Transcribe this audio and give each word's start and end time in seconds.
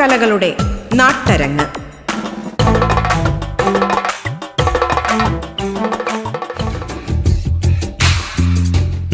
നാടൻകലകളുടെ 0.00 0.48
നാട്ടരങ്ങ്. 0.94 1.64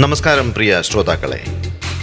നമസ്കാരം 0.00 0.54
പ്രിയ 0.54 0.82
ശ്രോതാക്കളെ. 0.82 1.40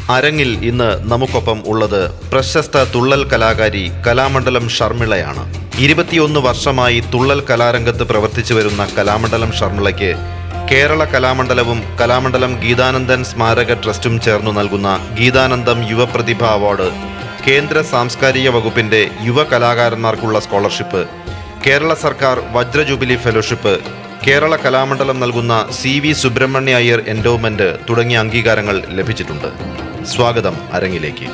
അരങ്ങിൽ 0.10 0.66
ഇന്ന് 0.66 0.90
നമുക്കൊപ്പം 1.12 1.64
ഉള്ളത് 1.68 2.12
പ്രശസ്ത 2.32 2.84
തുള്ളൽ 2.96 3.24
കലാകാരി 3.24 3.92
കലാമണ്ഡലം 4.08 4.70
ഷർമിളയാണ്. 4.70 5.46
ഇരുപത്തിയൊന്ന് 5.80 6.40
വർഷമായി 6.40 7.00
തുള്ളൽ 7.14 7.44
കലാരംഗത്ത് 7.50 8.04
പ്രവർത്തിച്ചു 8.04 8.54
വരുന്ന 8.54 8.88
കലാമണ്ഡലം 8.98 9.54
ഷർമിളയ്ക്ക് 9.60 10.12
കേരള 10.72 11.04
കലാമണ്ഡലവും 11.04 11.80
കലാമണ്ഡലം 12.02 12.54
ഗീതാനന്ദൻ 12.62 13.24
സ്മാരക 13.24 13.74
ട്രസ്റ്റും 13.84 14.20
ചേർന്ന് 14.20 14.52
നൽകുന്ന 14.58 14.90
ഗീതാനന്ദം 15.20 15.80
യുവപ്രതിഭ 15.90 16.44
അവാർഡ് 16.58 17.13
കേന്ദ്ര 17.46 17.78
സാംസ്കാരിക 17.82 18.48
വകുപ്പിന്റെ 18.56 19.00
യുവ 19.28 19.40
കലാകാരന്മാർക്കുള്ള 19.44 20.38
സ്കോളർഷിപ്പ് 20.46 21.02
കേരള 21.66 21.92
സർക്കാർ 22.04 22.38
വജ്രജൂബിലി 22.56 23.16
ഫെലോഷിപ്പ് 23.24 23.74
കേരള 24.26 24.56
കലാമണ്ഡലം 24.56 25.18
നൽകുന്ന 25.24 25.54
C 25.80 25.94
V 26.00 26.12
Subramania 26.22 26.76
Iyer 26.76 27.02
endowment 27.14 27.68
തുടങ്ങിയ 27.90 28.18
അംഗീകാരങ്ങൾ 28.18 28.78
ലഭിച്ചിട്ടുണ്ട്. 29.00 29.50
സ്വാഗതം 30.14 30.56
അരങ്ങിലേക്ക്. 30.74 31.28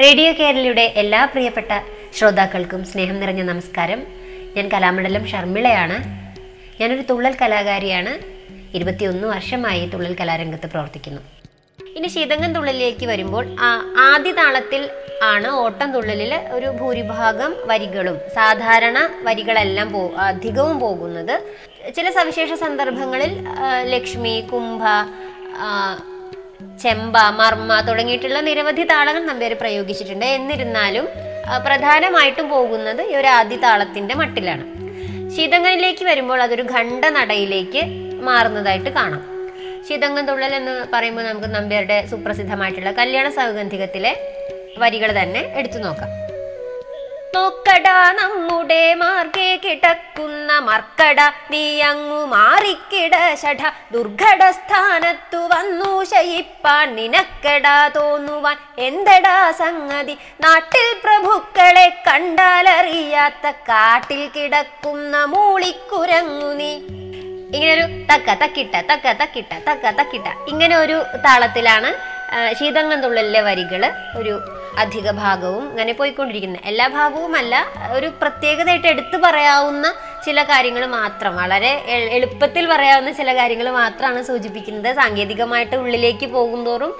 റേഡിയോ 0.00 0.32
കേരളയുടെ 0.32 0.82
എല്ലാ 1.02 1.20
പ്രിയപ്പെട്ട 1.24 1.72
ശ്രോതാക്കൾക്കും 2.16 2.84
സ്നേഹം 2.84 3.20
നിറഞ്ഞ 3.20 3.42
നമസ്കാരം. 3.42 4.00
ഞാൻ 4.56 4.66
കലാമണ്ഡലം 4.68 5.26
ഷർമിളയാണ്. 5.26 5.96
ഞാനൊരു 6.80 7.02
തുള്ളൽ 7.10 7.34
കലാകാരിയാണ്. 7.42 8.12
ഇരുപത്തിയൊന്ന് 8.76 9.28
വർഷമായി 9.28 9.86
തുള്ളൽ 9.86 10.14
കലാരംഗത്ത് 10.20 10.66
പ്രവർത്തിക്കുന്നു. 10.66 11.22
ഇനി 11.96 12.08
ശീതങ്കം 12.08 12.52
തുള്ളലിലേക്ക് 12.54 13.06
വരുമ്പോൾ 13.06 13.44
ആദ്യ 14.08 14.32
താളത്തിൽ 14.32 14.82
ആണ് 15.22 15.48
ഓട്ടം 15.62 15.92
തുള്ളലിൽ 15.92 16.34
ഒരു 16.34 16.66
ഭൂരിഭാഗം 16.66 17.54
വരികളും 17.70 18.18
സാധാരണ 18.34 18.98
വരികളെല്ലാം 19.22 19.90
പോ 19.92 20.02
അധികവും 20.28 20.80
പോകുന്നത്. 20.80 21.34
ചില 21.96 22.10
സവിശേഷ 22.10 22.52
സന്ദർഭങ്ങളിൽ 22.52 23.34
ലക്ഷ്മി 23.94 24.36
കുംഭ 24.52 24.82
ചെമ്പ 26.82 27.16
മർമ്മ 27.38 27.72
തുടങ്ങിയിട്ടുള്ള 27.88 28.40
നിരവധി 28.48 28.84
താളങ്ങൾ 28.92 29.22
നമ്പ്യാർ 29.30 29.52
പ്രയോഗിച്ചിട്ടുണ്ട്. 29.62 30.26
എന്നിരുന്നാലും 30.38 31.06
പ്രധാനമായിട്ടും 31.66 32.46
പോകുന്നത് 32.54 33.02
ഈ 33.10 33.14
ഒരു 33.20 33.28
ആദ്യ 33.38 33.56
താളത്തിന്റെ 33.66 34.14
മട്ടിലാണ്. 34.20 34.64
ശീതങ്ങനിലേക്ക് 35.36 36.04
വരുമ്പോൾ 36.10 36.40
അതൊരു 36.46 36.64
ഖണ്ഡനടയിലേക്ക് 36.74 37.82
മാറുന്നതായിട്ട് 38.28 38.90
കാണാം. 38.98 39.22
ശീതങ്ങൻ 39.88 40.24
തുള്ളൽ 40.28 40.54
എന്ന് 40.60 40.74
പറയുമ്പോൾ 40.94 41.26
നമുക്ക് 41.30 41.50
നമ്പ്യാരുടെ 41.56 41.98
സുപ്രസിദ്ധമായിട്ടുള്ള 42.10 42.92
കല്യാണ 43.00 43.28
സൗഗന്ധികത്തിലെ 43.40 44.12
വരികൾ 44.82 45.10
തന്നെ 45.20 45.42
എടുത്തു 45.60 45.78
നോക്കാം. 45.84 46.10
നോക്കട 47.34 47.88
നമ്മുടെ 48.18 48.94
മാർഗേ 48.94 49.48
കിടക്കുന്ന 49.64 50.50
മർക്കട. 50.68 51.20
നീ 51.50 51.80
അങ്ങു 51.80 52.20
മാറിക്കിട 52.32 53.14
ഷഠ 53.42 53.62
ദുർഘട 53.92 54.42
സ്ഥാനത്തു 54.58 55.40
വന്നു 55.52 55.90
ശയിപ്പാൻ 56.04 56.94
നിനക്കടാ 56.98 57.76
തോന്നുവാൻ 57.96 58.56
എന്തടാ 58.78 59.36
സംഗതി? 59.62 60.14
നാട്ടിൽ 60.44 60.88
പ്രഭുക്കളെ 61.04 61.86
കണ്ടാലറിയാത്ത 62.06 63.50
കാട്ടിൽ 63.70 64.22
കിടക്കുന്ന 64.36 65.24
മൂളിക്കുരങ്ങു 65.24 66.52
നീ. 66.60 66.72
ഇങ്ങനൊരു 67.54 67.86
തക്ക 68.10 68.28
തക്കിട്ട 68.42 68.74
തക്ക 68.90 69.12
തക്കിട്ട 69.20 69.52
തക്ക 69.68 69.92
തക്കിട്ട. 70.00 70.28
ഇങ്ങനെ 70.48 70.76
ഒരു 70.78 70.96
താളത്തിലാണ് 71.26 71.90
ആ, 72.30 72.52
ശീതങ്ങൻ 72.52 73.00
തുള്ളലിലെ 73.00 73.40
വരികൾ 73.40 73.92
ഒരു 74.16 74.40
അധിക 74.78 75.10
ഭാഗവും 75.10 75.70
അങ്ങനെ 75.70 75.92
പോയിക്കൊണ്ടിരിക്കുന്നത്. 75.92 76.60
എല്ലാ 76.64 76.86
ഭാഗവുമല്ല 76.86 77.66
ഒരു 77.92 78.06
പ്രത്യേകതയായിട്ട് 78.06 78.86
എടുത്തു 78.86 79.16
പറയാവുന്ന 79.16 79.94
ചില 80.26 80.42
കാര്യങ്ങൾ 80.42 80.86
മാത്രം 80.86 81.36
വളരെ 81.36 81.84
എളുപ്പത്തിൽ 81.88 82.66
പറയാവുന്ന 82.66 83.10
ചില 83.12 83.36
കാര്യങ്ങൾ 83.36 83.70
മാത്രമാണ് 83.70 84.22
സൂചിപ്പിക്കുന്നത്. 84.22 84.94
സാങ്കേതികമായിട്ട് 84.94 85.76
ഉള്ളിലേക്ക് 85.76 86.26
പോകുന്തോറും 86.26 86.92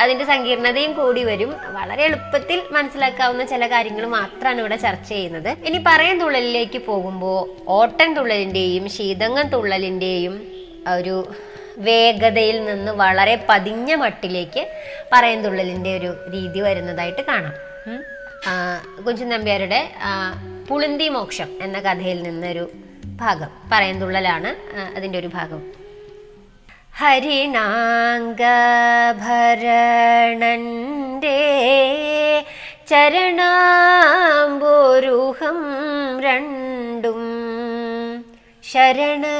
അതിന്റെ 0.00 0.24
സങ്കീർണതയും 0.24 0.92
കൂടി 0.92 1.24
വരും. 1.24 1.54
വളരെ 1.72 2.04
എളുപ്പത്തിൽ 2.04 2.62
മനസ്സിലാക്കാവുന്ന 2.70 3.44
ചില 3.44 3.66
കാര്യങ്ങൾ 3.66 4.06
മാത്രമാണ് 4.06 4.60
ഇവിടെ 4.60 4.76
ചർച്ച 4.76 5.08
ചെയ്യുന്നത്. 5.08 5.48
ഇനി 5.48 5.84
പറയൻ 5.86 6.18
തുള്ളലിലേക്ക് 6.18 6.78
പോകുമ്പോൾ 6.78 7.40
ഓട്ടൻ 7.68 8.14
തുള്ളലിന്റെയും 8.14 8.88
ശീതങ്ങൻ 8.88 9.48
തുള്ളലിന്റെയും 9.48 10.42
ഒരു 10.98 11.16
വേഗതയിൽ 11.76 12.64
നിന്ന് 12.64 12.92
വളരെ 12.92 13.46
പതിഞ്ഞ 13.48 13.94
മട്ടിലേക്ക് 13.94 14.68
പറയന്തുള്ളലിന്റെ 15.12 15.96
ഒരു 15.96 16.16
രീതി 16.32 16.60
വരുന്നതായിട്ട് 16.60 17.22
കാണാം. 17.22 17.52
കുഞ്ചൻ 19.04 19.28
നമ്പ്യാരുടെ 19.28 19.92
പുളിന്തി 20.68 21.08
മോക്ഷം 21.08 21.48
എന്ന 21.62 21.80
കഥയിൽ 21.80 22.22
നിന്നൊരു 22.22 22.70
ഭാഗം 23.16 23.48
പറയന്തുള്ളലാണ് 23.72 24.54
അതിന്റെ 24.96 25.18
ഒരു 25.18 25.26
ഭാഗം. 25.26 25.84
ഹരിണാംഗഭരണന്റെ 26.96 28.44
ചരണാംബോരുഹം 32.88 34.20
രണ്ടും 36.20 36.73
ശരണമിന്നിതു 38.74 39.34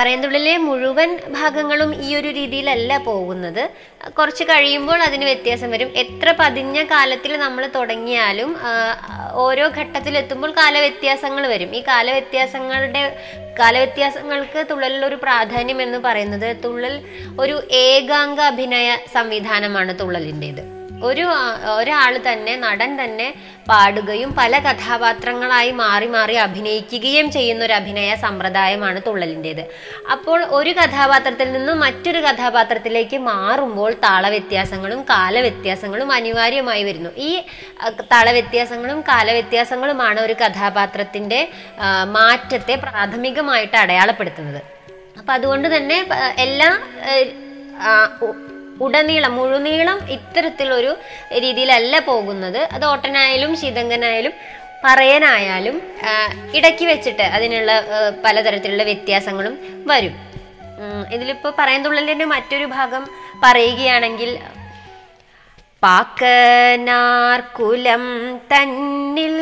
പറയന്തുള്ളിലെ 0.00 0.56
മുഴുവൻ 0.56 1.10
ഭാഗങ്ങളും 1.38 1.90
ഈ 2.04 2.16
ഒരു 2.16 2.28
രീതിയിലല്ല 2.28 2.98
പോകുന്നത്. 2.98 3.70
കുറച്ച് 4.18 4.44
കഴിയുമ്പോൾ 4.44 5.02
അതിന് 5.02 5.24
വ്യത്യാസം 5.24 5.70
വരും. 5.70 5.90
എത്ര 6.02 6.34
പതിഞ്ഞ 6.38 6.82
കാലത്തിൽ 6.82 7.36
നമ്മൾ 7.36 7.66
തുടങ്ങിയാലും 7.74 8.56
ഓരോ 9.32 9.66
ഘട്ടത്തിലെത്തുമ്പോൾ 9.68 10.50
കാലവ്യത്യാസങ്ങൾ 10.50 11.46
വരും. 11.46 11.76
ഈ 11.76 11.82
കാലവ്യത്യാസങ്ങളുടെ 11.88 13.04
കാലവ്യത്യാസങ്ങൾക്ക് 13.60 14.60
തുള്ളലിലൊരു 14.70 15.14
പ്രാധാന്യം 15.14 15.82
എന്ന് 15.82 15.98
പറയുന്നത് 15.98 16.64
തുള്ളൽ 16.64 16.94
ഒരു 17.40 17.62
ഏകാംഗ 17.86 18.40
അഭിനയ 18.40 18.96
സംവിധാനമാണ് 19.14 19.94
തുള്ളലിന്റെത്. 20.00 20.79
ഒരു 21.08 21.24
ഒരാൾ 21.78 22.12
തന്നെ 22.26 22.56
നടൻ 22.56 22.90
തന്നെ 23.02 23.28
പാടുകയും 23.68 24.30
പല 24.38 24.52
കഥാപാത്രങ്ങളായി 24.58 25.70
മാറി 25.80 26.06
മാറി 26.06 26.34
അഭിനയിക്കുകയും 26.44 27.26
ചെയ്യുന്ന 27.36 27.62
ഒരു 27.64 27.72
അഭിനയ 27.72 28.14
സമ്പ്രദായമാണ് 28.14 29.00
തുള്ളലിന്റെത്. 29.06 29.62
അപ്പോൾ 30.14 30.38
ഒരു 30.58 30.72
കഥാപാത്രത്തിൽ 30.80 31.52
നിന്നും 31.52 31.80
മറ്റൊരു 31.80 32.20
കഥാപാത്രത്തിലേക്ക് 32.20 33.16
മാറുമ്പോൾ 33.30 33.92
താളവ്യത്യാസങ്ങളും 34.06 35.02
കാലവ്യത്യാസങ്ങളും 35.10 36.12
അനിവാര്യമായി 36.12 36.84
വരുന്നു. 36.84 37.10
ഈ 37.28 37.30
താളവ്യത്യാസങ്ങളും 38.12 39.00
കാലവ്യത്യാസങ്ങളുമാണ് 39.00 40.20
ഒരു 40.20 40.36
കഥാപാത്രത്തിന്റെ 40.42 41.40
മാറ്റത്തെ 42.18 42.74
പ്രാഥമികമായിട്ട് 42.74 43.76
അടയാളപ്പെടുത്തുന്നത്. 43.76 44.62
അപ്പം 45.18 45.34
അതുകൊണ്ട് 45.34 45.76
തന്നെ 45.76 45.98
എല്ലാ 46.38 46.68
ഉടനീളം 48.84 49.32
മുഴുനീളം 49.38 49.98
ഇത്തരത്തിലൊരു 50.16 50.92
രീതിയിലല്ല 51.44 51.94
പോകുന്നത്. 52.10 52.60
അത് 52.74 52.84
ഓട്ടനായാലും 52.92 53.52
ശീതങ്കനായാലും 53.62 54.34
പറയനായാലും 54.84 55.76
ഇടയ്ക്ക് 56.58 56.84
വെച്ചിട്ട് 56.92 57.24
അതിനുള്ള 57.36 57.70
പലതരത്തിലുള്ള 58.24 58.84
വ്യത്യാസങ്ങളും 58.90 59.54
വരും. 59.90 60.14
ഇതിലിപ്പോൾ 61.14 61.52
പറയുന്നുള്ളതിന്റെ 61.58 62.26
മറ്റൊരു 62.34 62.66
ഭാഗം 62.76 63.02
പറയുകയാണെങ്കിൽ 63.44 64.30
പാക്കനാർക്കുലം 65.84 66.84
തന്നിൽ 68.52 69.36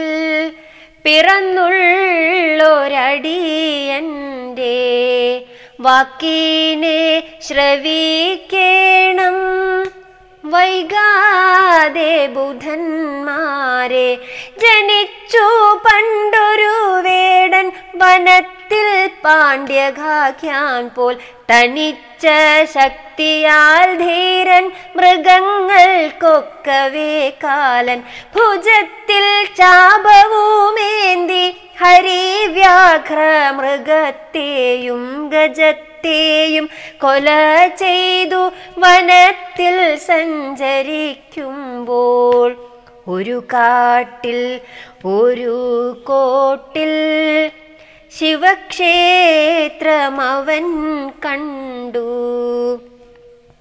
പിറന്നുള്ളൊരടിയന്റെ 1.05 1.57
വാക്കിനെ 5.81 7.01
ശ്രവിക്കേണം. 7.43 9.37
വൈകാതെ 10.45 12.27
ബുധന്മാരെ 12.27 14.09
ജനിച്ചു 14.59 15.47
പണ്ടൊരു 15.87 16.75
വേടൻ 17.09 17.73
വനത്തിൽ 17.95 18.58
ഭുജത്തിൽ 18.69 18.89
പാണ്ഡ്യഘാഖ്യാൻ 19.23 20.83
പോൽ 20.97 21.15
തനിച്ച 21.51 22.25
ശക്തിയാൽ 22.75 23.87
ധീരൻ 24.01 24.65
മൃഗങ്ങൾക്കൊക്കവേ 24.97 25.95
കാലൻ. 27.45 28.01
ഭുജത്തിൽ 28.35 29.27
ചാപവുമേന്തി 29.61 31.45
ഹരിവ്യാഘ്ര 31.81 33.21
മൃഗത്തെയും 33.59 35.03
ഗജത്തെയും 35.33 36.67
കൊല 37.01 37.29
ചെയ്തു 37.83 38.43
വനത്തിൽ 38.85 39.79
സഞ്ചരിക്കുമ്പോൾ 40.09 41.39
ഒരു 43.09 43.39
കാട്ടിൽ 43.55 44.41
ഒരു 45.19 45.57
കോട്ടിൽ 46.05 46.93
ശിവക്ഷേത്രമവൻ 48.17 50.67
കണ്ടു. 51.25 52.07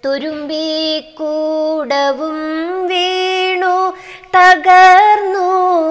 തുരുമ്പിക്കൂടവും 0.05 2.37
വീണു 2.87 3.93
തകർന്നു 4.35 5.49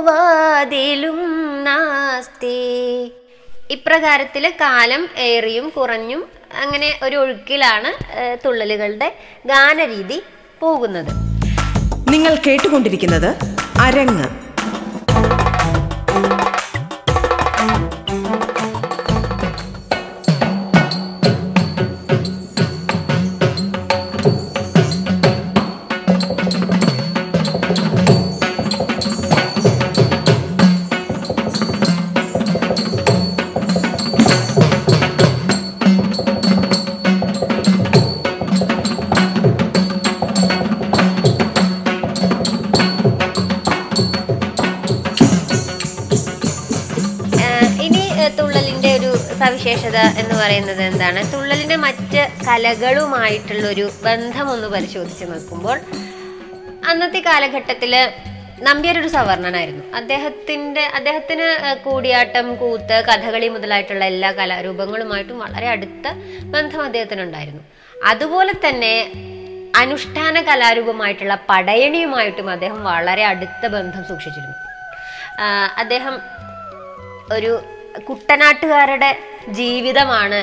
വാതിലും 0.08 1.20
നാസ്തി. 1.64 2.58
ഇപ്രകാരത്തിൽ 3.70 4.52
കാലം 4.60 5.08
ഏറിയും 5.18 5.68
കുറഞ്ഞും 5.68 6.24
അങ്ങനെ 6.62 6.98
ഒരു 7.02 7.16
ഒഴുക്കിലാണ് 7.16 7.92
തുള്ളലുകളുടെ 8.44 9.12
ഗാനരീതി 9.46 10.22
പോകുന്നത്. 10.60 11.12
നിങ്ങൾ 12.10 12.38
കേട്ടുകൊണ്ടിരിക്കുന്നത് 12.46 13.36
അരങ്ങ്. 13.80 14.45
സവിശേഷത 49.66 50.00
എന്ന് 50.20 50.34
പറയുന്നത് 50.40 50.80
എന്താണ്? 50.88 51.20
തുള്ളലിന്റെ 51.32 51.76
മറ്റ് 51.84 52.20
കലകളുമായിട്ടുള്ള 52.48 53.64
ഒരു 53.72 53.86
ബന്ധം 54.04 54.46
ഒന്ന് 54.52 54.68
പരിശോധിച്ച് 54.74 55.24
നോക്കുമ്പോൾ 55.30 55.78
അന്നത്തെ 56.90 57.20
കാലഘട്ടത്തിൽ 57.26 57.92
നമ്പ്യാർ 58.68 58.96
ഒരു 59.02 59.10
സവർണനായിരുന്നു 59.16 59.82
അദ്ദേഹത്തിന്റെ 60.00 60.84
അദ്ദേഹത്തിന് 60.98 61.48
കൂടിയാട്ടം 61.86 62.46
കൂത്ത് 62.62 62.98
കഥകളി 63.10 63.50
മുതലായിട്ടുള്ള 63.56 64.04
എല്ലാ 64.12 64.32
കലാരൂപങ്ങളുമായിട്ടും 64.40 65.42
വളരെ 65.44 65.68
അടുത്ത 65.74 66.06
ബന്ധം 66.54 66.82
അദ്ദേഹത്തിനുണ്ടായിരുന്നു. 66.88 67.62
അതുപോലെ 68.10 68.54
തന്നെ 68.66 68.94
അനുഷ്ഠാന 69.82 70.42
കലാരൂപമായിട്ടുള്ള 70.50 71.36
പടയണിയുമായിട്ടും 71.52 72.50
അദ്ദേഹം 72.56 72.82
വളരെ 72.92 73.24
അടുത്ത 73.34 73.66
ബന്ധം 73.76 74.04
സൂക്ഷിച്ചിരുന്നു. 74.10 74.58
അദ്ദേഹം 75.84 76.16
ഒരു 77.38 77.54
കുട്ടനാട്ടുകാരുടെ 78.08 79.10
ജീവിതമാണ് 79.58 80.40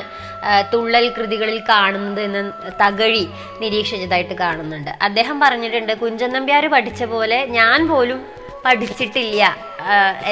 തുള്ളൽ 0.72 1.04
കൃതികളിൽ 1.16 1.58
കാണുന്നത് 1.68 2.20
എന്ന് 2.20 2.42
തകഴി 2.82 3.24
നിരീക്ഷിച്ചതായിട്ട് 3.60 4.34
കാണുന്നുണ്ട്. 4.34 4.90
അദ്ദേഹം 4.90 5.36
പറഞ്ഞിട്ടുണ്ട് 5.40 5.92
കുഞ്ചൻ 6.02 6.32
നമ്പ്യാർ 6.32 6.66
പഠിച്ച 6.74 7.04
പോലെ 7.04 7.38
ഞാൻ 7.58 7.88
പോലും 7.88 8.20
പഠിച്ചിട്ടില്ല 8.64 9.42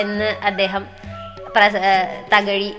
എന്ന് 0.02 0.28
അദ്ദേഹം 0.50 0.82
തകഴി 2.34 2.70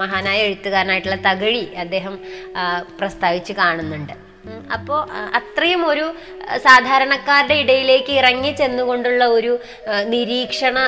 മഹാനായ 0.00 0.38
എഴുത്തുകാരനായിട്ടുള്ള 0.48 1.18
തകഴി 1.28 1.64
അദ്ദേഹം 1.84 2.18
പ്രസ്താവിച്ച് 2.98 3.52
കാണുന്നുണ്ട്. 3.52 4.14
അപ്പോൾ 4.72 5.00
അത്രയും 5.38 5.82
ഒരു 5.86 6.06
സാധാരണക്കാരുടെ 6.56 7.54
ഇടയിലേക്ക് 7.54 8.12
ഇറങ്ങി 8.12 8.50
ചെന്നുകൊണ്ടുള്ള 8.50 9.24
ഒരു 9.26 9.52
നിരീക്ഷണ 10.14 10.78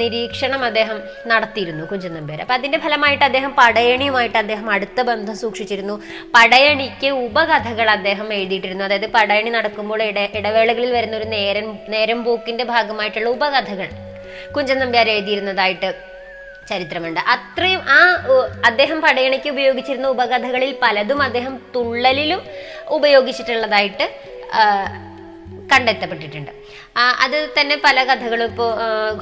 നിരീക്ഷണം 0.00 0.64
അദ്ദേഹം 0.64 1.02
നടത്തിയിരുന്നു 1.26 1.84
കുഞ്ചൻ 1.84 2.14
നമ്പ്യാർ 2.14 2.40
അപ്പം 2.40 2.54
അതിന്റെ 2.54 2.78
ഫലമായിട്ട് 2.78 3.24
അദ്ദേഹം 3.24 3.52
പടയണിയുമായിട്ട് 3.58 4.38
അദ്ദേഹം 4.38 4.70
അടുത്ത 4.70 5.00
ബന്ധം 5.02 5.36
സൂക്ഷിച്ചിരുന്നു. 5.36 6.02
പടയണിക്ക് 6.34 7.10
ഉപകഥകൾ 7.26 7.90
അദ്ദേഹം 7.90 8.32
എഴുതിയിട്ടിരുന്നു. 8.34 8.84
അതായത് 8.84 9.10
പടയണി 9.10 9.50
നടക്കുമ്പോൾ 9.50 10.02
ഇട 10.02 10.18
ഇടവേളകളിൽ 10.18 10.92
വരുന്ന 10.92 11.16
ഒരു 11.16 11.24
നേരം 11.24 11.78
നേരം 11.88 12.24
പോക്കിന്റെ 12.24 12.64
ഭാഗമായിട്ടുള്ള 12.64 13.28
ഉപകഥകൾ 13.28 13.88
കുഞ്ചൻ 14.54 14.78
നമ്പ്യാർ 14.78 15.08
എഴുതിയിരുന്നതായിട്ട് 15.08 15.90
ചരിത്രമുണ്ട്. 16.68 17.20
അത്രയും 17.20 17.80
ആ 17.88 18.00
അദ്ദേഹം 18.64 19.00
പടയണിക്ക് 19.00 19.48
ഉപയോഗിച്ചിരുന്ന 19.48 20.08
ഉപകഥകളിൽ 20.08 20.76
പലതും 20.82 21.22
അദ്ദേഹം 21.22 21.54
തുള്ളലിലും 21.74 22.42
ഉപയോഗിച്ചിട്ടുള്ളതായിട്ട് 22.88 24.06
കണ്ടെത്തപ്പെട്ടിട്ടുണ്ട്. 25.72 26.52
അത് 27.24 27.38
തന്നെ 27.58 27.76
പല 27.84 28.04
കഥകളും 28.04 28.46
ഇപ്പോൾ 28.50 28.70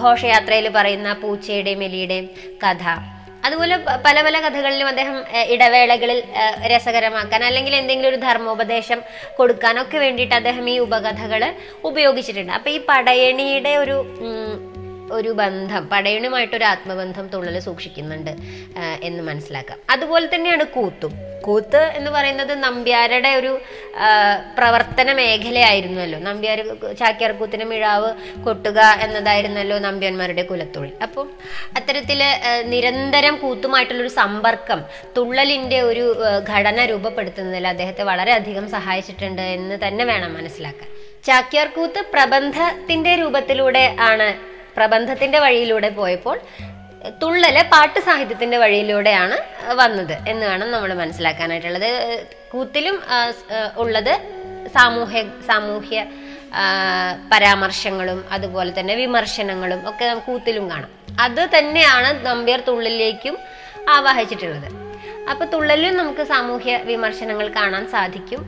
ഘോഷയാത്രയിൽ 0.02 0.68
പറയുന്ന 0.76 1.12
പൂച്ചയുടെയും 1.22 1.82
എലിയുടെയും 1.84 2.28
കഥ. 2.64 2.84
അതുപോലെ 3.46 3.76
പല 4.06 4.16
പല 4.22 4.36
കഥകളിലും 4.40 4.88
അദ്ദേഹം 4.88 5.16
ഇടവേളകളിൽ 5.54 6.18
രസകരമാക്കാൻ 6.72 7.44
അല്ലെങ്കിൽ 7.44 7.74
എന്തെങ്കിലും 7.76 8.08
ഒരു 8.08 8.16
ധർമ്മോപദേശം 8.16 9.00
കൊടുക്കാനൊക്കെ 9.38 9.98
വേണ്ടിയിട്ട് 9.98 10.34
അദ്ദേഹം 10.34 10.70
ഈ 10.70 10.78
ഉപകഥകൾ 10.78 11.44
ഉപയോഗിച്ചിട്ടുണ്ട്. 11.84 12.52
അപ്പം 12.52 12.70
ഈ 12.70 12.80
പടയണിയുടെ 12.88 13.76
ഒരു 13.76 13.96
ഒരു 15.12 15.30
ബന്ധം 15.38 15.88
പടയണുമായിട്ടൊരു 15.92 16.64
ആത്മബന്ധം 16.64 17.26
തുള്ളൽ 17.28 17.56
സൂക്ഷിക്കുന്നുണ്ട് 17.58 18.30
എന്ന് 19.02 19.22
മനസ്സിലാക്കാം. 19.28 19.78
അതുപോലെ 19.90 20.26
തന്നെയാണ് 20.34 20.64
കൂത്തും. 20.64 21.12
കൂത്ത് 21.46 21.82
എന്ന് 21.98 22.10
പറയുന്നത് 22.10 22.52
നമ്പ്യാരുടെ 22.64 23.30
ഒരു 23.40 23.52
പ്രവർത്തന 24.58 25.12
മേഖലയായിരുന്നല്ലോ. 25.20 26.18
നമ്പ്യാർ 26.28 26.58
ചാക്യാർ 27.00 27.32
കൂത്തിന് 27.40 27.64
മിഴാവ് 27.72 28.10
കൊട്ടുക 28.46 28.80
എന്നതായിരുന്നല്ലോ 29.04 29.78
നമ്പ്യാന്മാരുടെ 29.86 30.44
കുലത്തൊഴിൽ. 30.50 30.92
അപ്പം 31.06 31.28
അത്തരത്തിൽ 31.78 32.22
നിരന്തരം 32.72 33.36
കൂത്തുമായിട്ടുള്ളൊരു 33.36 34.12
സമ്പർക്കം 34.20 34.82
തുള്ളലിന്റെ 35.16 35.80
ഒരു 35.90 36.04
ഘടന 36.50 36.84
രൂപപ്പെടുത്തുന്നതിൽ 36.92 37.66
അദ്ദേഹത്തെ 37.74 38.06
വളരെയധികം 38.12 38.66
സഹായിച്ചിട്ടുണ്ട് 38.76 39.42
എന്ന് 39.56 39.78
തന്നെ 39.86 40.06
വേണം 40.12 40.32
മനസ്സിലാക്കാൻ. 40.38 40.88
ചാക്യാർ 41.28 41.66
കൂത്ത് 41.76 42.00
പ്രബന്ധത്തിന്റെ 42.12 43.14
രൂപത്തിലൂടെ 43.22 43.84
ആണ് 44.10 44.28
പ്രബന്ധത്തിന്റെ 44.76 45.38
വഴിയിലൂടെ 45.38 45.88
പോയപ്പോൾ 45.88 46.36
തുള്ളൽ 47.22 47.56
പാട്ട് 47.72 48.00
സാഹിത്യത്തിന്റെ 48.06 48.58
വഴിയിലൂടെയാണ് 48.58 49.36
വന്നത് 49.80 50.16
എന്ന് 50.28 50.44
വേണം 50.46 50.68
നമ്മൾ 50.72 50.94
മനസ്സിലാക്കാനായിട്ടുള്ളത്. 50.94 51.90
കൂത്തിലും 52.52 52.96
ഉള്ളത് 53.76 54.14
സാമൂഹ്യ 54.74 55.20
സാമൂഹ്യ 55.46 56.04
പരാമർശങ്ങളും 57.32 58.24
അതുപോലെ 58.32 58.70
തന്നെ 58.78 58.94
വിമർശനങ്ങളും 58.94 59.88
ഒക്കെ 59.90 60.06
കൂത്തിലും 60.26 60.70
കാണാം. 60.70 60.90
അത് 61.20 61.42
തന്നെയാണ് 61.58 62.26
നമ്പ്യാർ 62.26 62.60
തുള്ളലിലേക്കും 62.68 63.38
ആവാഹിച്ചിട്ടുള്ളത്. 63.96 64.68
അപ്പൊ 65.30 65.44
തുള്ളലും 65.44 65.96
നമുക്ക് 65.96 66.22
സാമൂഹ്യ 66.32 66.76
വിമർശനങ്ങൾ 66.90 67.48
കാണാൻ 67.48 67.84
സാധിക്കും. 67.94 68.42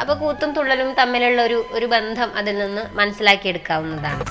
അപ്പൊ 0.00 0.14
കൂത്തും 0.14 0.52
തുള്ളലും 0.52 0.94
തമ്മിലുള്ള 1.00 1.40
ഒരു 1.42 1.58
ഒരു 1.78 1.86
ബന്ധം 1.86 2.30
അതിൽ 2.36 2.58
നിന്ന് 2.58 2.82
മനസ്സിലാക്കിയെടുക്കാവുന്നതാണ്. 3.00 4.24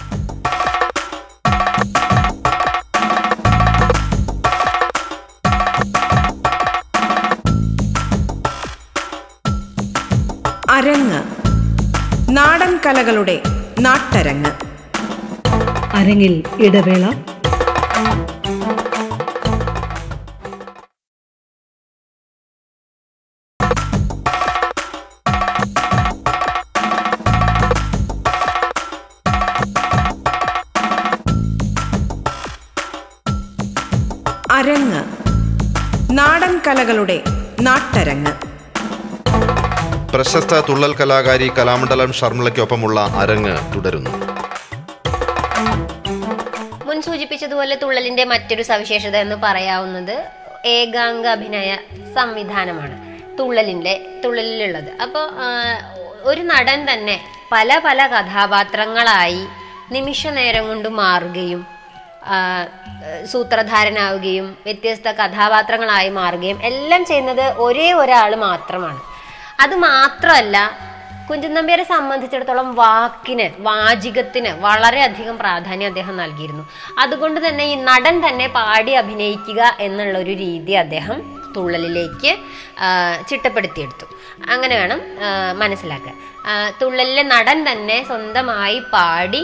അരങ്ങ്. 10.80 11.24
നാടൻ 12.30 12.80
കലകളുടെ 12.86 13.42
നാട്ടരങ്ങ്. 13.80 14.52
അരങ്ങിൽ 15.94 16.44
ഇടവേള. 16.60 17.14
പ്രശസ്ത 40.32 40.58
തുള്ളൽ 40.66 40.92
കലാകാരി 40.98 41.46
കലാമണ്ഡലം 41.58 42.12
ഷർമിളയ്ക്കൊപ്പമുള്ള 42.18 42.98
അരങ്ങ് 43.22 43.54
തുടരുന്നു. 43.72 44.12
മുൻ 46.88 46.98
സൂചിപ്പിച്ചതുപോലെ 47.08 47.76
തുള്ളലിന്റെ 47.84 48.26
മറ്റൊരു 48.34 48.64
സവിശേഷത 48.70 49.16
എന്ന് 49.26 49.38
പറയാവുന്നത് 49.46 50.14
ഏകാംഗ 50.76 51.26
അഭിനയ 51.38 51.72
സംവിധാനമാണ് 52.18 52.96
തുള്ളലിന്റെ 53.40 53.96
തുള്ളലിലുള്ളത്. 54.26 54.92
അപ്പോൾ 55.06 55.26
ഒരു 56.30 56.44
നടൻ 56.52 56.80
തന്നെ 56.92 57.18
പല 57.56 57.80
പല 57.88 58.08
കഥാപാത്രങ്ങളായി 58.16 59.44
നിമിഷ 59.98 60.28
നേരം 60.40 60.68
കൊണ്ട് 60.68 60.90
മാറുകയും 61.02 61.62
സൂത്രധാരനാവുകയും 63.34 64.50
വ്യത്യസ്ത 64.66 65.10
കഥാപാത്രങ്ങളായി 65.24 66.12
മാറുകയും 66.22 66.60
എല്ലാം 66.72 67.04
ചെയ്യുന്നത് 67.12 67.46
ഒരേ 67.68 67.92
ഒരാൾ 68.04 68.34
മാത്രമാണ്. 68.48 69.02
അത് 69.64 69.76
മാത്രമല്ല 69.90 70.58
കുഞ്ചൻ 71.30 71.52
നമ്പ്യാരെ 71.56 71.84
സംബന്ധിച്ചിടത്തോളം 71.92 72.70
വാക്കിന് 72.80 73.46
വാചികത്തിന് 73.68 74.52
വളരെയധികം 74.68 75.36
പ്രാധാന്യം 75.42 75.90
അദ്ദേഹം 75.92 76.16
നൽകിയിരുന്നു. 76.22 76.64
അതുകൊണ്ട് 77.04 77.40
തന്നെ 77.46 77.66
ഈ 77.74 77.76
നടൻ 77.90 78.16
തന്നെ 78.26 78.48
പാടി 78.56 78.94
അഭിനയിക്കുക 79.02 79.62
എന്നുള്ള 79.88 80.16
ഒരു 80.24 80.34
രീതി 80.44 80.76
അദ്ദേഹം 80.84 81.20
തുള്ളലിലേക്ക് 81.56 82.32
ചിട്ടപ്പെടുത്തിയെടുത്തു. 83.30 84.06
അങ്ങനെ 84.54 84.74
വേണം 84.82 85.00
മനസ്സിലാക്കുക 85.62 86.14
തുള്ളലിലെ 86.82 87.24
നടൻ 87.36 87.58
തന്നെ 87.70 87.98
സ്വന്തമായി 88.10 88.80
പാടി 88.96 89.42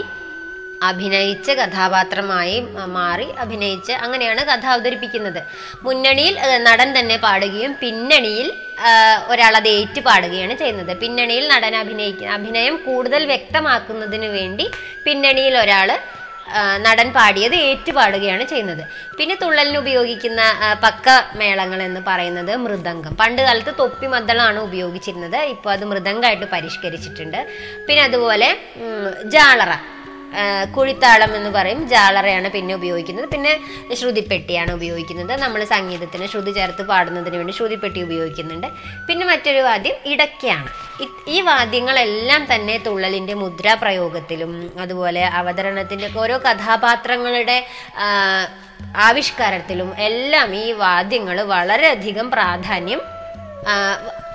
അഭിനയിച്ച് 0.90 1.52
കഥാപാത്രമായി 1.60 2.56
മാറി 2.96 3.28
അഭിനയിച്ച് 3.44 3.92
അങ്ങനെയാണ് 3.92 4.42
കഥ 4.50 4.66
അവതരിപ്പിക്കുന്നത്. 4.74 5.40
മുന്നണിയിൽ 5.86 6.34
നടൻ 6.68 6.90
തന്നെ 6.98 7.16
പാടുകയും 7.24 7.72
പിന്നണിയിൽ 7.82 8.48
അത് 9.58 9.68
ഏറ്റു 9.68 10.00
പാടുകയാണ് 10.00 10.54
ചെയ്യുന്നത്. 10.62 10.92
പിന്നണിയിൽ 11.02 11.44
നടൻ 11.54 11.74
അഭിനയിക്കുന്ന 11.76 12.36
അഭിനയം 12.40 12.76
കൂടുതൽ 12.76 13.22
വ്യക്തമാക്കുന്നതിന് 13.32 14.28
വേണ്ടി 14.36 14.66
പിന്നണിയിൽ 15.06 15.56
ഒരാൾ 15.64 15.90
നടൻ 16.86 17.08
പാടിയത് 17.14 17.54
ഏറ്റുപാടുകയാണ് 17.54 18.44
ചെയ്യുന്നത്. 18.50 18.82
പിന്നെ 19.18 19.34
തുള്ളലിന് 19.42 19.78
ഉപയോഗിക്കുന്ന 19.82 20.42
പക്ക 20.84 21.08
മേളങ്ങൾ 21.40 21.80
എന്ന് 21.86 22.00
പറയുന്നത് 22.08 22.52
മൃദംഗം. 22.64 23.12
പണ്ട് 23.22 23.42
കാലത്ത് 23.46 23.72
തൊപ്പി 23.80 24.06
മദ്ദളമാണ് 24.06 24.60
ഉപയോഗിച്ചിരുന്നത്. 24.68 25.40
ഇപ്പോൾ 25.54 25.72
അത് 25.76 25.84
മൃദംഗമായിട്ട് 25.92 26.46
പരിഷ്കരിച്ചിട്ടുണ്ട്. 26.54 27.40
പിന്നെ 27.88 28.02
അതുപോലെ 28.08 28.48
ജാളറ. 29.34 29.74
കുഴിത്താളം 30.76 31.36
എന്ന് 31.36 31.50
പറയും. 31.50 31.80
ജാളറയാണ് 31.88 32.48
പിന്നെ 32.56 32.74
ഉപയോഗിക്കുന്നത്. 32.74 33.28
പിന്നെ 33.34 33.52
ശ്രുതിപ്പെട്ടിയാണ് 34.00 34.70
ഉപയോഗിക്കുന്നത്. 34.78 35.32
നമ്മൾ 35.44 35.64
സംഗീതത്തിന് 35.64 36.26
ശ്രുതി 36.26 36.52
ചേർത്ത് 36.58 36.82
പാടുന്നതിന് 36.82 37.36
വേണ്ടി 37.36 37.54
ശ്രുതിപ്പെട്ടി 37.58 38.02
ഉപയോഗിക്കുന്നുണ്ട്. 38.02 38.68
പിന്നെ 39.08 39.26
മറ്റൊരു 39.26 39.62
വാദ്യം 39.68 39.96
ഇടയ്ക്കാണ്. 40.12 40.68
ഈ 41.28 41.40
വാദ്യങ്ങളെല്ലാം 41.40 42.42
തന്നെ 42.54 42.76
തുള്ളലിന്റെ 42.86 43.34
മുദ്രാപ്രയോഗത്തിലും 43.34 44.52
അതുപോലെ 44.84 45.22
അവതരണത്തിന്റെ 45.40 46.08
ഓരോ 46.22 46.38
കഥാപാത്രങ്ങളുടെ 46.38 47.58
ആവിഷ്കാരത്തിലും 49.08 49.88
എല്ലാം 50.08 50.48
ഈ 50.54 50.72
വാദ്യങ്ങൾ 50.84 51.36
വളരെയധികം 51.56 52.30
പ്രാധാന്യം 52.30 53.00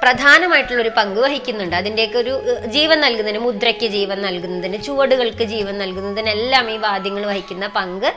പ്രധാനമായിട്ടുള്ള 0.03 0.81
ഒരു 0.81 0.91
പങ്ക് 0.97 1.19
വഹിക്കുന്നുണ്ട്. 1.19 1.75
അതിന്റെയൊക്കെ 1.75 2.17
ഒരു 2.17 2.33
ജീവൻ 2.75 2.99
നൽകുന്നതിന് 3.01 3.41
മുദ്രയ്ക്ക് 3.47 3.87
ജീവൻ 3.87 4.21
നൽകുന്നതിന് 4.21 4.83
ചുവടുകൾക്ക് 4.83 5.43
ജീവൻ 5.43 5.77
നൽകുന്നതിനെല്ലാം 5.77 6.71
ഈ 6.71 6.77
വാദ്യങ്ങൾ 6.77 7.25
വഹിക്കുന്ന 7.25 7.67
പങ്ക് 7.67 8.09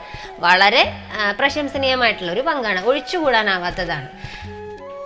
വളരെ 0.47 0.83
പ്രശംസനീയമായിട്ടുള്ള 1.39 2.33
ഒരു 2.33 2.41
പങ്കാണ്. 2.41 2.81
ഒഴിച്ചുകൂടാനാവാത്തതാണ്. 2.85 4.09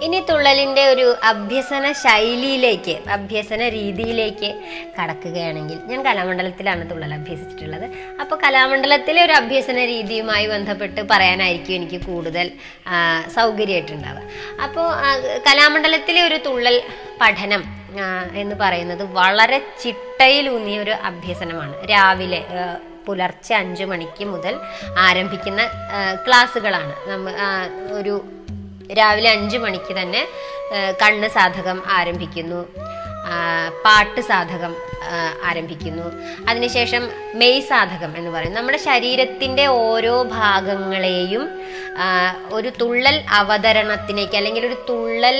ഇനി 0.04 0.18
തുള്ളലിന്റെ 0.28 0.82
ഒരു 0.92 1.06
അഭ്യസന 1.30 1.86
ശൈലിയിലേക്ക് 2.02 2.94
അഭ്യസന 3.16 3.62
രീതിയിലേക്ക് 3.76 4.50
കടക്കുകയാണെങ്കിൽ 4.96 5.78
ഞാൻ 5.90 6.00
കലാമണ്ഡലത്തിലാണ് 6.08 6.82
തുള്ളൽ 6.90 7.12
അഭ്യസിച്ചിട്ടുള്ളത്. 7.18 7.86
അപ്പോൾ 8.22 8.36
കലാമണ്ഡലത്തിലെ 8.44 9.20
ഒരു 9.24 9.34
അഭ്യസന 9.40 9.78
രീതിയുമായി 9.94 10.46
ബന്ധപ്പെട്ട് 10.54 11.00
പറയാനായിരിക്കും 11.12 11.76
എനിക്ക് 11.78 12.00
കൂടുതൽ 12.06 12.46
സൗകര്യമായിട്ടുണ്ടാവുക. 13.38 14.22
അപ്പോൾ 14.66 14.86
കലാമണ്ഡലത്തിലെ 15.48 16.22
ഒരു 16.28 16.38
തുള്ളൽ 16.46 16.78
പഠനം 17.22 17.64
എന്ന് 18.42 18.56
പറയുന്നത് 18.64 19.04
വളരെ 19.20 19.58
ചിട്ടയിലൂന്നിയ 19.82 20.78
ഒരു 20.86 20.94
അഭ്യസനമാണ്. 21.10 21.74
രാവിലെ 21.92 22.42
പുലർച്ചെ 23.06 23.52
അഞ്ച് 23.62 23.84
മണിക്ക് 23.90 24.24
മുതൽ 24.32 24.54
ആരംഭിക്കുന്ന 25.06 25.62
ക്ലാസ്സുകളാണ്. 26.26 26.94
നമ്മ 27.12 27.30
ഒരു 28.00 28.14
രാവിലെ 28.96 29.30
അഞ്ച് 29.30 29.58
മണിക്ക് 29.58 29.92
തന്നെ 30.00 30.22
കണ്ണ് 31.02 31.28
സാധകം 31.28 31.82
ആരംഭിക്കുന്നു. 31.90 32.60
പാട്ട് 33.84 34.20
സാധകം 34.20 34.74
ആരംഭിക്കുന്നു. 35.42 36.06
അതിനുശേഷം 36.48 37.02
മെയ് 37.34 37.60
സാധകം 37.60 38.16
എന്ന് 38.16 38.30
പറയും. 38.30 38.54
നമ്മുടെ 38.54 38.78
ശരീരത്തിന്റെ 38.78 39.66
ഓരോ 39.66 40.22
ഭാഗങ്ങളെയും 40.22 41.44
ഒരു 42.52 42.70
തുള്ളൽ 42.80 43.16
അവതരണത്തിലേക്ക് 43.40 44.36
അല്ലെങ്കിൽ 44.36 44.66
ഒരു 44.66 44.76
തുള്ളൽ 44.88 45.38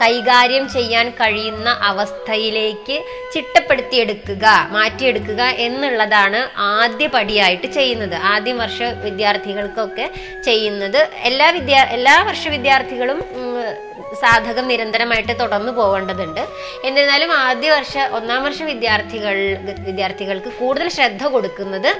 കൈകാര്യം 0.00 0.64
ചെയ്യാൻ 0.68 1.06
കഴിയുന്ന 1.10 1.68
അവസ്ഥയിലേക്ക് 1.90 2.96
ചിട്ടപ്പെടുത്തിയെടുക്കുക 3.34 4.46
മാറ്റിയെടുക്കുക 4.70 5.42
എന്നുള്ളതാണ് 5.66 6.40
ആദ്യ 6.56 7.06
പടിയായിട്ട് 7.06 7.66
ചെയ്യുന്നത്. 7.78 8.16
ആദ്യ 8.32 8.52
വർഷ 8.52 8.78
വിദ്യാർത്ഥികൾക്കൊക്കെ 9.06 10.06
ചെയ്യുന്നത് 10.44 11.00
എല്ലാ 11.30 11.50
വിദ്യാ 11.50 11.82
എല്ലാ 11.98 12.16
വർഷ 12.22 12.48
വിദ്യാർത്ഥികളും 12.48 13.20
സാധകം 14.20 14.68
നിരന്തരമായിട്ട് 14.68 15.34
തുടർന്നു 15.40 15.72
പോകേണ്ടതുണ്ട്. 15.72 16.40
എന്നിരുന്നാലും 16.84 17.32
ആദ്യ 17.32 17.68
വർഷ 17.70 17.94
ഒന്നാം 18.18 18.40
വർഷ 18.44 18.62
വിദ്യാർത്ഥികൾ 18.62 19.36
വിദ്യാർത്ഥികൾക്ക് 19.88 20.50
കൂടുതൽ 20.60 20.88
ശ്രദ്ധ 20.88 21.24
കൊടുക്കുന്നത് 21.24 21.90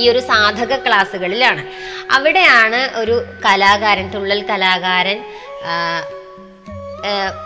ഈ 0.00 0.02
ഒരു 0.10 0.20
സാധക 0.30 0.76
ക്ലാസ്സുകളിലാണ്. 0.84 1.62
അവിടെയാണ് 2.16 2.80
ഒരു 3.00 3.16
കലാകാരൻ 3.46 4.06
തുള്ളൽ 4.14 4.42
കലാകാരൻ 4.50 5.18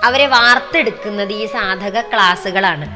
അവരെ 0.05 0.27
വാർത്തെടുക്കുന്നത് 0.27 1.33
ഈ 1.33 1.47
സാധക 1.47 2.01
ക്ലാസ്സുകളാണ്. 2.01 2.87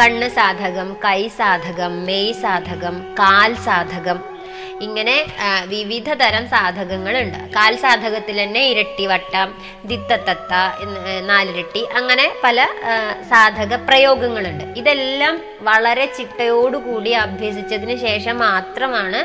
കണ്ണ് 0.00 0.28
സാധകം 0.30 0.96
കൈ 1.04 1.28
സാധകം 1.28 2.06
മെയ് 2.06 2.32
സാധകം 2.32 3.14
കാൽ 3.14 3.54
സാധകം 3.54 4.29
ഇങ്ങനെ 4.86 5.16
വിവിധ 5.66 6.08
തരം 6.20 6.44
സാധകങ്ങളുണ്ട്. 6.48 7.38
കാൽ 7.56 7.72
സാധകത്തിൽ 7.76 8.36
തന്നെ 8.42 8.62
ഇരട്ടിവട്ടം 8.72 9.48
ദിത്തത്തത്ത 9.90 10.52
നാലിരട്ടി 11.30 11.82
അങ്ങനെ 12.00 12.26
പല 12.44 12.66
സാധക 13.30 13.74
പ്രയോഗങ്ങളുണ്ട്. 13.88 14.64
ഇതെല്ലാം 14.80 15.34
വളരെ 15.68 16.06
ചിട്ടയോടുകൂടി 16.18 17.10
അഭ്യസിച്ചതിന് 17.24 17.96
ശേഷം 18.06 18.38
മാത്രമാണ് 18.46 19.20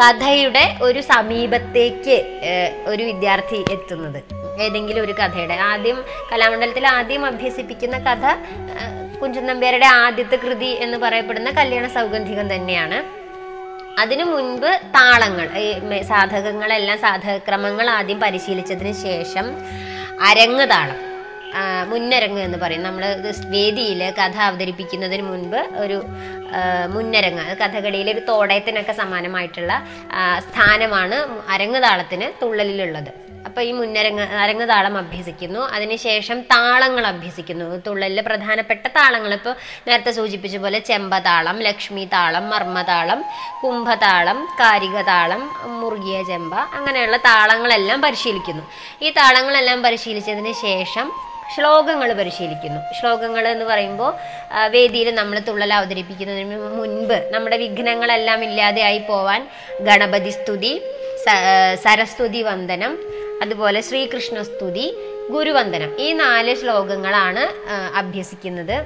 കഥയുടെ 0.00 0.64
ഒരു 0.82 1.00
സമീപത്തേക്ക് 1.12 2.16
ഒരു 2.92 3.02
വിദ്യാർത്ഥി 3.02 3.60
എത്തുന്നത്. 3.74 4.20
ഏതെങ്കിലും 4.62 5.02
ഒരു 5.04 5.14
കഥയുടെ. 5.20 5.56
ആദ്യം 5.70 5.98
കലാമണ്ഡലത്തിൽ 6.32 6.86
ആദ്യം 6.96 7.22
അഭ്യസിപ്പിക്കുന്ന 7.26 7.98
കഥ 8.08 8.26
കുഞ്ചൻ 9.20 9.44
നമ്പ്യാരുടെ 9.46 9.88
ആദ്യത്തെ 10.04 10.36
കൃതി 10.36 10.70
എന്ന് 10.84 10.96
പറയപ്പെടുന്ന 10.98 11.50
കല്യാണ 11.50 11.86
സൗഗന്ധികം 11.96 12.46
തന്നെയാണ്. 12.54 13.21
അതിനു 13.98 14.24
മുൻപ് 14.24 14.70
താളങ്ങൾ 14.96 15.48
സാധകങ്ങളെല്ലാം 16.02 16.98
സാധകക്രമങ്ങൾ 16.98 17.90
ആദ്യം 17.90 18.20
പരിശീലിച്ചതിന് 18.20 18.92
ശേഷം 18.92 19.48
അരങ്ങ് 20.20 20.70
താളം 20.70 21.00
മുന്നരങ്ങ് 21.88 22.40
എന്ന് 22.40 22.58
പറയും. 22.58 22.82
നമ്മൾ 22.82 23.04
വേദിയിൽ 23.46 24.00
കഥ 24.18 24.36
അവതരിപ്പിക്കുന്നതിന് 24.40 25.22
മുൻപ് 25.22 25.60
ഒരു 25.76 25.98
മുന്നരങ്ങ്. 26.94 27.42
അത് 27.42 27.58
കഥകളിയിലെ 27.58 28.12
ഒരു 28.12 28.20
തോടയത്തിനൊക്കെ 28.20 28.92
സമാനമായിട്ടുള്ള 28.92 29.72
സ്ഥാനമാണ് 30.38 31.18
അരങ്ങുതാളത്തിന് 31.50 32.44
തുള്ളലിലുള്ളത്. 32.44 33.10
അപ്പോൾ 33.46 33.60
ഈ 33.60 33.72
മുന്നരങ്ങ് 33.72 34.22
അരങ്ങ് 34.22 34.68
താളം 34.68 34.98
അഭ്യസിക്കുന്നു. 34.98 35.60
അതിനുശേഷം 35.60 36.40
താളങ്ങൾ 36.40 37.06
അഭ്യസിക്കുന്നു. 37.06 37.64
തുള്ളലിലെ 37.86 38.22
പ്രധാനപ്പെട്ട 38.22 38.86
താളങ്ങൾ 38.86 39.32
ഇപ്പോൾ 39.34 39.54
നേരത്തെ 39.88 40.10
സൂചിപ്പിച്ച 40.10 40.56
പോലെ 40.56 40.78
ചെമ്പതാളം 40.78 41.58
ലക്ഷ്മി 41.60 42.04
താളം 42.12 42.50
മർമ്മതാളം 42.50 43.24
കുംഭതാളം 43.64 44.48
കാരിക 44.60 45.00
താളം 45.00 45.42
മുറുകിയ 45.80 46.22
ചെമ്പ 46.22 46.54
അങ്ങനെയുള്ള 46.54 47.16
താളങ്ങളെല്ലാം 47.16 48.00
പരിശീലിക്കുന്നു. 48.02 48.62
ഈ 49.02 49.10
താളങ്ങളെല്ലാം 49.10 49.82
പരിശീലിച്ചതിന് 49.82 50.52
ശേഷം 50.62 51.12
ശ്ലോകങ്ങൾ 51.56 52.12
പരിശീലിക്കുന്നു. 52.12 53.00
ശ്ലോകങ്ങൾ 53.00 53.48
എന്ന് 53.48 53.64
പറയുമ്പോൾ 53.64 54.10
വേദിയിൽ 54.68 55.14
നമ്മൾ 55.14 55.38
തുള്ളൽ 55.38 55.74
അവതരിപ്പിക്കുന്നതിന് 55.74 56.56
മുൻപ് 56.78 57.30
നമ്മുടെ 57.30 57.56
വിഘ്നങ്ങളെല്ലാം 57.56 58.44
ഇല്ലാതെയായി 58.44 58.98
പോവാൻ 58.98 59.48
ഗണപതി 59.80 60.30
സ്തുതി 60.30 60.82
സ- 61.24 61.74
സരസ്വതി 61.74 62.42
വന്ദനം 62.42 62.98
അതുപോലെ 63.42 63.80
ശ്രീകൃഷ്ണ 63.80 64.42
സ്തുതി 64.42 64.86
ഗുരുവന്ദനം 65.30 66.00
ഈ 66.00 66.12
നാല് 66.12 66.54
ശ്ലോകങ്ങളാണ് 66.54 67.42
അഭ്യസിക്കുന്നത്. 67.96 68.76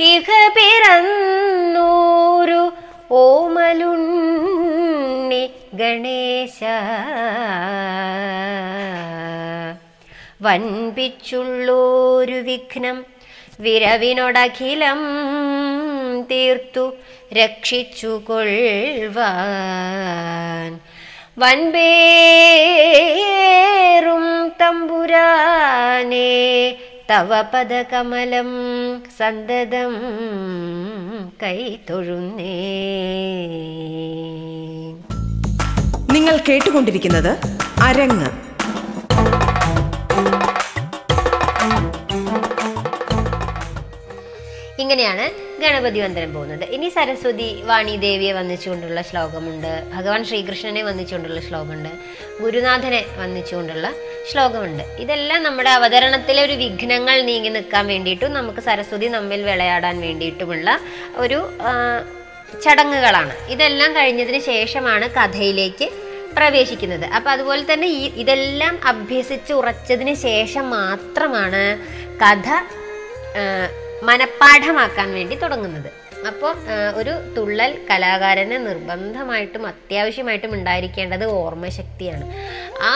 ഇഹ 0.00 0.26
പിറന്നൂരു 0.56 2.72
ഓമലുണ്ണി 3.10 5.50
ഗണേശ. 5.74 6.64
വൻപിച്ചുള്ളോരു 10.42 12.32
വിഘ്നം 12.32 13.04
വിരവിനോടഖിലം 13.60 15.00
തീർത്തു 16.30 16.94
രക്ഷിച്ചു 17.32 18.06
കൊള്ളുവാൻ 18.06 20.78
വൻപേറും 21.38 21.84
തമ്പുരാനേ 24.60 26.30
തവ 27.10 27.42
പദകമലം 27.42 28.50
സന്തതം 29.18 29.94
കൈതൊഴുന്നേ 31.42 32.56
നിങ്ങൾ 36.12 36.36
കേട്ടുകൊണ്ടിരിക്കുന്നത് 36.48 37.32
അരങ്ങ്. 37.82 38.51
ഇങ്ങനെയാണ് 44.80 45.24
ഗണപതി 45.62 46.00
വന്ദനം 46.00 46.34
പോകുന്നത്. 46.34 46.64
ഇനി 46.64 46.88
സരസ്വതി 46.88 47.62
വാണി 47.64 47.96
ദേവിയെ 47.96 48.32
വന്നിച്ചുകൊണ്ടുള്ള 48.32 49.02
ശ്ലോകമുണ്ട്. 49.02 49.72
ഭഗവാൻ 49.94 50.24
ശ്രീകൃഷ്ണനെ 50.24 50.82
വന്നിച്ചുകൊണ്ടുള്ള 50.82 51.40
ശ്ലോകമുണ്ട്. 51.40 51.90
ഗുരുനാഥനെ 52.42 53.04
വന്നിച്ചുകൊണ്ടുള്ള 53.18 53.92
ശ്ലോകമുണ്ട്. 54.30 54.84
ഇതെല്ലാം 54.98 55.42
നമ്മുടെ 55.42 55.70
അവതരണത്തിലെ 55.70 56.42
ഒരു 56.44 56.52
വിഘ്നങ്ങൾ 56.52 57.22
നീങ്ങി 57.22 57.48
നിൽക്കാൻ 57.48 57.86
വേണ്ടിയിട്ടും 57.86 58.32
നമുക്ക് 58.32 58.60
സരസ്വതി 58.60 59.06
നമ്മിൽ 59.06 59.42
വിളയാടാൻ 59.42 60.00
വേണ്ടിയിട്ടുമുള്ള 60.00 60.78
ഒരു 61.16 61.40
ചടങ്ങുകളാണ്. 62.64 63.34
ഇതെല്ലാം 63.48 63.96
കഴിഞ്ഞതിന് 63.96 64.40
ശേഷമാണ് 64.40 65.08
കഥയിലേക്ക് 65.18 65.88
പ്രവേശിക്കുന്നത്. 66.36 67.06
അപ്പം 67.16 67.30
അതുപോലെ 67.30 67.62
തന്നെ 67.72 67.86
ഈ 67.86 68.04
ഇതെല്ലാം 68.22 68.78
അഭ്യസിച്ച് 68.86 69.52
ഉറച്ചതിന് 69.52 70.14
ശേഷം 70.14 70.70
മാത്രമാണ് 70.70 71.64
കഥ 72.22 72.48
മനഃപ്പാഠമാക്കാൻ 74.08 75.08
വേണ്ടി 75.18 75.36
തുടങ്ങുന്നത്. 75.42 75.90
അപ്പോൾ 76.30 76.52
ഒരു 76.98 77.12
തുള്ളൽ 77.36 77.72
കലാകാരന് 77.88 78.56
നിർബന്ധമായിട്ടും 78.66 79.62
അത്യാവശ്യമായിട്ടും 79.70 80.52
ഉണ്ടായിരിക്കേണ്ടത് 80.58 81.24
ഓർമ്മശക്തിയാണ്. 81.38 82.26
ആ 82.88 82.92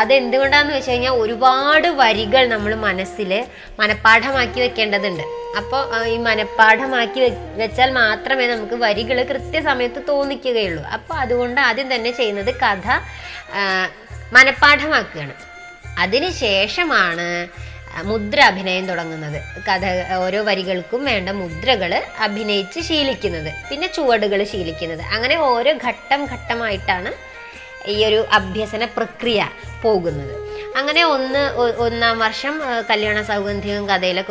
അതെന്തുകൊണ്ടാന്ന് 0.00 0.72
വെച്ച് 0.74 0.90
കഴിഞ്ഞാൽ 0.90 1.14
ഒരുപാട് 1.22 1.88
വരികൾ 2.00 2.42
നമ്മൾ 2.52 2.72
മനസ്സിൽ 2.84 3.30
മനഃപ്പാഠമാക്കി 3.78 4.58
വെക്കേണ്ടതുണ്ട്. 4.64 5.24
അപ്പോൾ 5.60 5.82
ഈ 6.12 6.16
മനഃപ്പാഠമാക്കി 6.26 7.20
വെച്ചാൽ 7.60 7.90
മാത്രമേ 8.00 8.44
നമുക്ക് 8.52 8.76
വരികൾ 8.84 9.18
കൃത്യസമയത്ത് 9.30 10.00
തോന്നിക്കുകയുള്ളൂ. 10.10 10.82
അപ്പോൾ 10.96 11.16
അതുകൊണ്ട് 11.22 11.60
ആദ്യം 11.68 11.88
തന്നെ 11.94 12.10
ചെയ്യുന്നത് 12.20 12.52
കഥ 12.64 12.86
മനഃപ്പാഠമാക്കുകയാണ്. 14.36 15.34
അതിനുശേഷമാണ് 16.04 17.28
മുദ്ര 18.02 18.40
അഭിനയം 18.40 18.88
തുടങ്ങുന്നത്. 18.88 19.42
കഥ 19.68 20.12
ഓരോ 20.14 20.42
വരികൾക്കും 20.42 21.04
വേണ്ട 21.04 21.28
മുദ്രകൾ 21.28 22.02
അഭിനയിച്ച് 22.18 22.80
ശീലിക്കുന്നത്. 22.80 23.52
പിന്നെ 23.70 23.86
ചുവടുകൾ 23.86 24.44
ശീലിക്കുന്നത്. 24.44 25.00
അങ്ങനെ 25.00 25.36
ഓരോ 25.36 25.72
ഘട്ടം 25.88 26.24
ഘട്ടമായിട്ടാണ് 26.24 27.12
ഈ 27.90 28.04
ഒരു 28.04 28.26
അഭ്യസന 28.32 28.84
പ്രക്രിയ 28.84 29.48
പോകുന്നത്. 29.82 30.34
അങ്ങനെ 30.76 31.02
ഒന്ന് 31.04 31.42
ഒന്നാം 31.86 32.18
വർഷം 32.18 32.62
കല്യാണ 32.90 33.22
സൗഗന്ധികം 33.22 33.88
കഥയിലെ 33.88 34.24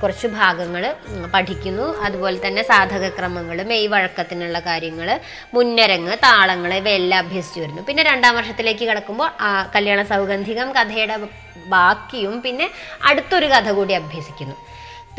കുറച്ച് 0.00 0.26
ഭാഗങ്ങൾ 0.38 0.84
പഠിക്കുന്നു. 1.34 1.86
അതുപോലെ 2.06 2.38
തന്നെ 2.46 2.62
സാധകക്രമങ്ങൾ 2.70 3.58
മെയ് 3.70 3.88
വഴക്കത്തിനുള്ള 3.94 4.58
കാര്യങ്ങൾ 4.68 5.08
മുന്നരങ്ങ് 5.56 6.14
താളങ്ങൾ 6.26 6.72
ഇവയെല്ലാം 6.80 7.20
അഭ്യസിച്ചു 7.24 7.60
വരുന്നു. 7.60 7.82
പിന്നെ 7.88 8.02
രണ്ടാം 8.10 8.34
വർഷത്തിലേക്ക് 8.38 8.84
കിടക്കുമ്പോൾ 8.90 9.30
കല്യാണ 9.76 10.02
സൗഗന്ധികം 10.12 10.70
കഥയുടെ 10.78 11.18
ബാക്കിയും 11.74 12.34
പിന്നെ 12.46 12.68
അടുത്തൊരു 13.10 13.48
കഥ 13.54 13.68
കൂടി 13.78 13.94
അഭ്യസിക്കുന്നു. 14.00 14.56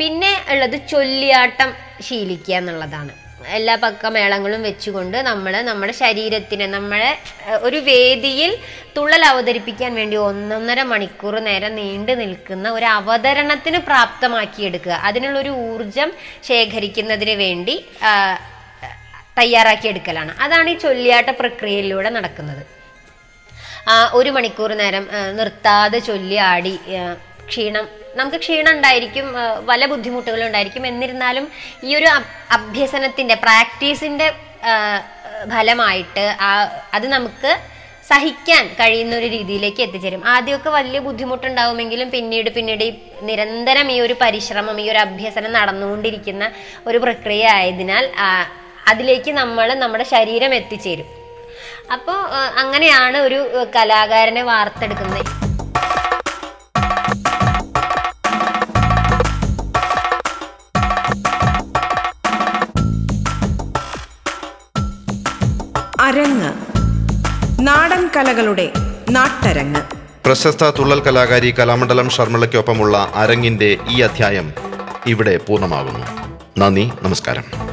പിന്നെ 0.00 0.32
ഉള്ളത് 0.52 0.76
ചൊല്ലിയാട്ടം 0.92 1.72
ശീലിക്കുക 2.06 2.54
എന്നുള്ളതാണ്. 2.60 3.12
എല്ലാ 3.56 3.74
പക്ക 3.82 4.06
മേളങ്ങളും 4.06 4.62
വെച്ചുകൊണ്ട് 4.62 5.16
നമ്മൾ 5.18 5.52
നമ്മുടെ 5.68 5.92
ശരീരത്തിനെ 5.92 6.66
നമ്മളെ 6.66 7.10
ഒരു 7.66 7.76
വേദിയിൽ 7.76 8.50
തുള്ളൽ 8.96 9.24
അവതരിപ്പിക്കാൻ 9.24 9.94
വേണ്ടി 9.94 10.16
ഒന്നൊന്നര 10.16 10.82
മണിക്കൂർ 10.82 11.34
നേരം 11.38 11.74
നീണ്ടു 11.74 12.12
നിൽക്കുന്ന 12.12 12.70
ഒരു 12.70 12.84
അവതരണത്തിന് 12.84 13.78
പ്രാപ്തമാക്കിയെടുക്കുക. 13.78 14.92
അതിനുള്ളൊരു 15.08 15.48
ഊർജം 15.48 16.12
ശേഖരിക്കുന്നതിന് 16.48 17.36
വേണ്ടി 17.44 17.76
തയ്യാറാക്കിയെടുക്കലാണ്. 19.38 20.32
അതാണ് 20.44 20.70
ഈ 20.70 20.74
ചൊല്ലിയാട്ട 20.74 21.30
പ്രക്രിയയിലൂടെ 21.40 22.10
നടക്കുന്നത്. 22.18 22.62
ഒരു 24.18 24.30
മണിക്കൂർ 24.30 24.70
നേരം 24.82 25.08
നിർത്താതെ 25.38 25.98
ചൊല്ലി 25.98 26.36
ആടി 26.50 26.78
ക്ഷീണം 27.50 27.86
നമുക്ക് 28.16 28.36
ക്ഷീണം 28.36 28.72
ഉണ്ടായിരിക്കും 28.72 29.34
വല 29.64 29.86
ബുദ്ധിമുട്ടുകളും 29.86 30.46
ഉണ്ടായിരിക്കും. 30.46 30.86
എന്നിരുന്നാലും 30.86 31.48
ഈ 31.84 31.96
ഒരു 31.96 32.06
അഭ്- 32.06 32.24
അഭ്യസനത്തിന്റെ 32.50 33.34
പ്രാക്ടീസിന്റെ 33.34 34.32
ഫലമായിട്ട് 35.54 36.36
ആ 36.40 36.68
അത് 36.94 37.08
നമുക്ക് 37.08 37.58
സഹിക്കാൻ 38.08 38.66
കഴിയുന്ന 38.66 39.16
ഒരു 39.16 39.26
രീതിയിലേക്ക് 39.26 39.82
എത്തിച്ചേരും. 39.82 40.26
ആദ്യമൊക്കെ 40.26 40.70
വലിയ 40.70 40.98
ബുദ്ധിമുട്ടുണ്ടാവുമെങ്കിലും 40.98 42.10
പിന്നീട് 42.10 42.50
പിന്നീട് 42.50 42.84
ഈ 42.84 42.92
നിരന്തരം 43.22 43.92
ഈ 43.92 44.00
ഒരു 44.00 44.16
പരിശ്രമം 44.20 44.80
ഈ 44.80 44.90
ഒരു 44.90 44.98
അഭ്യസനം 44.98 45.52
നടന്നുകൊണ്ടിരിക്കുന്ന 45.52 46.50
ഒരു 46.86 46.98
പ്രക്രിയ 46.98 47.46
ആയതിനാൽ 47.46 48.10
അതിലേക്ക് 48.88 49.30
നമ്മൾ 49.30 49.74
നമ്മുടെ 49.74 50.04
ശരീരം 50.04 50.54
എത്തിച്ചേരും. 50.54 51.06
അപ്പോൾ 51.92 52.16
അങ്ങനെയാണ് 52.58 53.18
ഒരു 53.18 53.66
കലാകാരനെ 53.76 54.42
വാർത്തെടുക്കുന്നത്. 54.42 55.49
അരങ്ങ്. 66.10 66.52
നാടൻ 67.60 68.10
കലകളുടെ 68.16 68.72
നാട്ടരങ്ങ്. 69.10 69.80
പ്രശസ്ത 70.26 70.70
തുള്ളൽ 70.70 71.00
കലാകാരി 71.00 71.54
കലാമണ്ഡലം 71.58 72.10
ശർമ്മിളയ്ക്കൊപ്പമുള്ള 72.10 73.12
അരങ്ങിന്റെ 73.14 73.76
ഈ 73.88 74.00
അധ്യായം 74.00 74.52
ഇവിടെ 75.06 75.36
പൂർണമാകുന്നു. 75.36 76.06
നന്ദി 76.58 76.90
നമസ്കാരം. 77.02 77.69